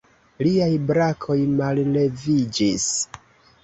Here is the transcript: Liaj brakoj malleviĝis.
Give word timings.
Liaj 0.47 0.69
brakoj 0.93 1.37
malleviĝis. 1.61 2.93